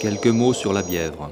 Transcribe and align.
Quelques 0.00 0.26
mots 0.26 0.52
sur 0.52 0.74
la 0.74 0.82
Bièvre. 0.82 1.30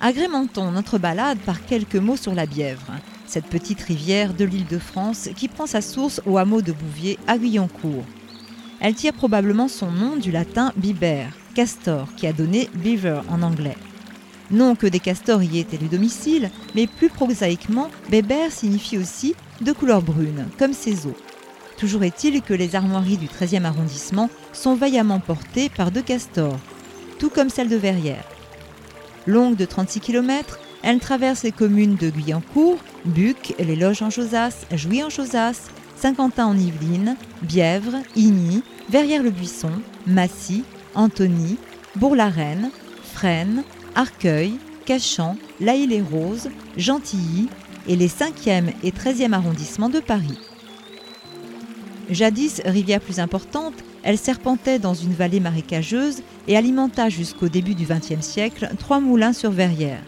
Agrémentons 0.00 0.70
notre 0.70 0.98
balade 0.98 1.38
par 1.44 1.66
quelques 1.66 1.96
mots 1.96 2.16
sur 2.16 2.34
la 2.34 2.46
Bièvre, 2.46 2.92
cette 3.26 3.44
petite 3.44 3.82
rivière 3.82 4.32
de 4.32 4.46
l'île 4.46 4.66
de 4.66 4.78
France 4.78 5.28
qui 5.36 5.48
prend 5.48 5.66
sa 5.66 5.82
source 5.82 6.22
au 6.24 6.38
hameau 6.38 6.62
de 6.62 6.72
Bouvier 6.72 7.18
à 7.26 7.36
Guyancourt. 7.36 8.04
Elle 8.80 8.94
tire 8.94 9.12
probablement 9.12 9.68
son 9.68 9.90
nom 9.90 10.16
du 10.16 10.30
latin 10.30 10.72
biber, 10.76 11.26
castor, 11.54 12.08
qui 12.16 12.26
a 12.26 12.32
donné 12.32 12.70
beaver 12.74 13.20
en 13.28 13.42
anglais. 13.42 13.76
Non 14.50 14.76
que 14.76 14.86
des 14.86 15.00
castors 15.00 15.42
y 15.42 15.60
aient 15.60 15.66
élu 15.70 15.88
domicile, 15.88 16.50
mais 16.74 16.86
plus 16.86 17.10
prosaïquement, 17.10 17.90
beber 18.10 18.50
signifie 18.50 18.96
aussi 18.96 19.34
de 19.60 19.72
couleur 19.72 20.00
brune, 20.00 20.46
comme 20.58 20.72
ses 20.72 21.06
eaux. 21.06 21.16
Toujours 21.76 22.04
est-il 22.04 22.40
que 22.40 22.54
les 22.54 22.76
armoiries 22.76 23.18
du 23.18 23.26
13e 23.26 23.64
arrondissement 23.64 24.30
sont 24.52 24.74
vaillamment 24.74 25.20
portées 25.20 25.68
par 25.68 25.90
deux 25.90 26.02
castors, 26.02 26.58
tout 27.20 27.30
comme 27.30 27.50
celle 27.50 27.68
de 27.68 27.76
Verrières. 27.76 28.24
Longue 29.26 29.54
de 29.54 29.66
36 29.66 30.00
km, 30.00 30.58
elle 30.82 30.98
traverse 30.98 31.44
les 31.44 31.52
communes 31.52 31.94
de 31.94 32.10
Guyancourt, 32.10 32.78
Buc, 33.04 33.54
Les 33.58 33.76
Loges 33.76 34.02
en 34.02 34.10
Josas, 34.10 34.66
Jouy 34.72 35.04
en 35.04 35.10
Josas, 35.10 35.68
Saint-Quentin 35.96 36.46
en 36.46 36.56
Yvelines, 36.56 37.16
Bièvre, 37.42 37.98
Igny, 38.16 38.62
Verrières-le-Buisson, 38.88 39.82
Massy, 40.06 40.64
Antony, 40.94 41.58
Bourg-la-Reine, 41.96 42.70
Fresnes, 43.12 43.64
Arcueil, 43.94 44.54
Cachan, 44.86 45.36
La 45.60 45.74
les 45.74 46.00
roses 46.00 46.48
Gentilly 46.78 47.48
et 47.86 47.96
les 47.96 48.08
5e 48.08 48.72
et 48.82 48.90
13e 48.90 49.34
arrondissements 49.34 49.90
de 49.90 50.00
Paris. 50.00 50.38
Jadis 52.10 52.60
rivière 52.64 53.00
plus 53.00 53.20
importante, 53.20 53.74
elle 54.02 54.18
serpentait 54.18 54.80
dans 54.80 54.94
une 54.94 55.12
vallée 55.12 55.38
marécageuse 55.38 56.22
et 56.48 56.56
alimenta 56.56 57.08
jusqu'au 57.08 57.48
début 57.48 57.74
du 57.74 57.86
XXe 57.86 58.20
siècle 58.26 58.68
trois 58.78 58.98
moulins 58.98 59.32
sur 59.32 59.52
verrière. 59.52 60.02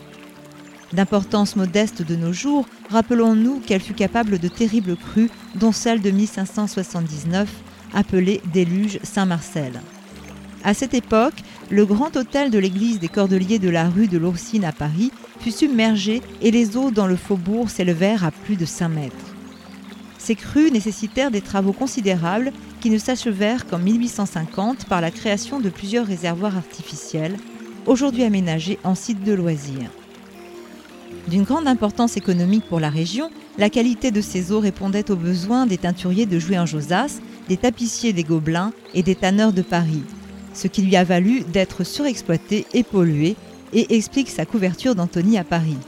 D'importance 0.93 1.57
modeste 1.57 2.03
de 2.03 2.17
nos 2.17 2.33
jours, 2.33 2.67
rappelons-nous 2.91 3.61
qu'elle 3.61 3.81
fut 3.81 3.95
capable 3.95 4.39
de 4.39 4.49
terribles 4.49 4.97
crues, 4.97 5.31
dont 5.55 5.73
celle 5.73 6.03
de 6.03 6.11
1579, 6.11 7.49
appelée 7.95 8.43
Déluge 8.53 8.99
Saint-Marcel. 9.03 9.81
À 10.65 10.75
cette 10.75 10.95
époque, 10.95 11.43
le 11.71 11.87
grand 11.87 12.17
hôtel 12.17 12.51
de 12.51 12.59
l'église 12.59 12.99
des 12.99 13.09
Cordeliers 13.09 13.59
de 13.59 13.71
la 13.71 13.89
rue 13.89 14.09
de 14.09 14.19
l'Oursine 14.19 14.65
à 14.65 14.73
Paris 14.73 15.13
fut 15.41 15.51
submergé 15.51 16.21
et 16.43 16.51
les 16.51 16.77
eaux 16.77 16.91
dans 16.91 17.07
le 17.07 17.17
faubourg 17.17 17.71
s'élevèrent 17.71 18.25
à 18.25 18.31
plus 18.31 18.57
de 18.57 18.67
5 18.67 18.89
mètres. 18.89 19.32
Ces 20.23 20.37
crues 20.37 20.71
nécessitèrent 20.71 21.33
des 21.33 21.41
travaux 21.41 21.73
considérables 21.73 22.53
qui 22.81 22.91
ne 22.91 22.99
s'achevèrent 22.99 23.67
qu'en 23.67 23.81
1850 23.81 24.85
par 24.85 25.01
la 25.01 25.11
création 25.11 25.59
de 25.59 25.69
plusieurs 25.69 26.07
réservoirs 26.07 26.57
artificiels, 26.57 27.37
aujourd'hui 27.87 28.23
aménagés 28.23 28.79
en 28.85 28.95
sites 28.95 29.25
de 29.25 29.33
loisirs. 29.33 29.91
D'une 31.27 31.43
grande 31.43 31.67
importance 31.67 32.17
économique 32.17 32.69
pour 32.69 32.79
la 32.79 32.89
région, 32.89 33.31
la 33.59 33.69
qualité 33.69 34.13
de 34.13 34.21
ces 34.21 34.53
eaux 34.53 34.61
répondait 34.61 35.11
aux 35.11 35.17
besoins 35.17 35.67
des 35.67 35.79
teinturiers 35.79 36.27
de 36.27 36.39
Jouy 36.39 36.57
en 36.57 36.67
Josas, 36.67 37.19
des 37.49 37.57
tapissiers 37.57 38.13
des 38.13 38.23
Gobelins 38.23 38.73
et 38.95 39.03
des 39.03 39.17
tanneurs 39.17 39.53
de 39.53 39.63
Paris, 39.63 40.05
ce 40.55 40.69
qui 40.69 40.83
lui 40.83 40.95
a 40.95 41.03
valu 41.03 41.41
d'être 41.53 41.83
surexploité 41.83 42.65
et 42.75 42.85
pollué 42.85 43.35
et 43.73 43.97
explique 43.97 44.31
sa 44.31 44.47
couverture 44.47 44.95
d'Antony 44.95 45.37
à 45.37 45.43
Paris. 45.43 45.79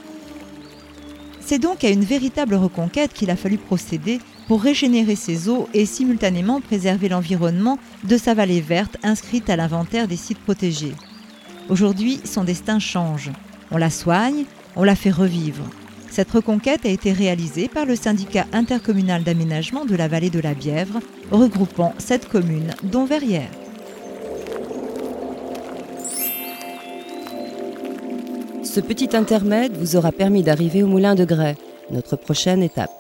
C'est 1.46 1.58
donc 1.58 1.84
à 1.84 1.90
une 1.90 2.04
véritable 2.04 2.54
reconquête 2.54 3.12
qu'il 3.12 3.30
a 3.30 3.36
fallu 3.36 3.58
procéder 3.58 4.18
pour 4.48 4.62
régénérer 4.62 5.14
ses 5.14 5.50
eaux 5.50 5.68
et 5.74 5.84
simultanément 5.84 6.62
préserver 6.62 7.10
l'environnement 7.10 7.78
de 8.04 8.16
sa 8.16 8.32
vallée 8.32 8.62
verte 8.62 8.96
inscrite 9.02 9.50
à 9.50 9.56
l'inventaire 9.56 10.08
des 10.08 10.16
sites 10.16 10.38
protégés. 10.38 10.94
Aujourd'hui, 11.68 12.20
son 12.24 12.44
destin 12.44 12.78
change. 12.78 13.30
On 13.70 13.76
la 13.76 13.90
soigne, 13.90 14.44
on 14.74 14.84
la 14.84 14.96
fait 14.96 15.10
revivre. 15.10 15.64
Cette 16.10 16.30
reconquête 16.30 16.86
a 16.86 16.90
été 16.90 17.12
réalisée 17.12 17.68
par 17.68 17.84
le 17.84 17.96
syndicat 17.96 18.46
intercommunal 18.52 19.22
d'aménagement 19.22 19.84
de 19.84 19.96
la 19.96 20.08
vallée 20.08 20.30
de 20.30 20.40
la 20.40 20.54
Bièvre, 20.54 21.00
regroupant 21.30 21.94
sept 21.98 22.26
communes, 22.26 22.74
dont 22.84 23.04
Verrières. 23.04 23.50
Ce 28.74 28.80
petit 28.80 29.16
intermède 29.16 29.76
vous 29.76 29.94
aura 29.94 30.10
permis 30.10 30.42
d'arriver 30.42 30.82
au 30.82 30.88
moulin 30.88 31.14
de 31.14 31.24
Grès, 31.24 31.56
notre 31.92 32.16
prochaine 32.16 32.60
étape. 32.60 32.90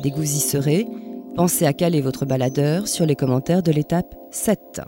Dès 0.00 0.12
que 0.12 0.14
vous 0.14 0.22
y 0.22 0.38
serez, 0.38 0.86
pensez 1.34 1.66
à 1.66 1.72
caler 1.72 2.00
votre 2.00 2.26
baladeur 2.26 2.86
sur 2.86 3.06
les 3.06 3.16
commentaires 3.16 3.64
de 3.64 3.72
l'étape 3.72 4.14
7. 4.30 4.82